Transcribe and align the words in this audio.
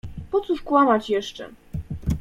Po 0.31 0.41
cóż 0.41 0.61
kłamać 0.61 1.09
jeszcze? 1.09 1.49